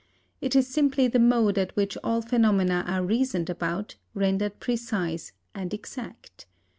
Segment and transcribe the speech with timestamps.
[0.41, 5.71] It is simply the mode at which all phenomena are reasoned about, rendered precise and
[5.75, 6.47] exact.